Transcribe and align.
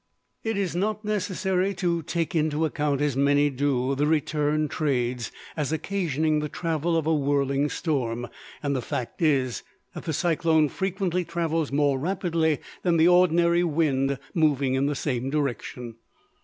It 0.43 0.57
is 0.57 0.75
not 0.75 1.05
necessary 1.05 1.75
to 1.75 2.01
take 2.01 2.33
into 2.33 2.65
account, 2.65 3.01
as 3.01 3.15
many 3.15 3.51
do, 3.51 3.93
the 3.93 4.07
return 4.07 4.67
trades, 4.67 5.31
as 5.55 5.71
occasioning 5.71 6.39
the 6.39 6.49
travel 6.49 6.97
of 6.97 7.05
a 7.05 7.13
whirling 7.13 7.69
storm; 7.69 8.27
and 8.63 8.75
the 8.75 8.81
fact 8.81 9.21
is, 9.21 9.61
that 9.93 10.05
the 10.05 10.11
cyclone 10.13 10.69
frequently 10.69 11.23
travels 11.23 11.71
more 11.71 11.99
rapidly 11.99 12.57
than 12.81 12.97
the 12.97 13.07
ordinary 13.07 13.63
wind 13.63 14.17
moving 14.33 14.73
in 14.73 14.87
the 14.87 14.95
same 14.95 15.29
direction. 15.29 15.97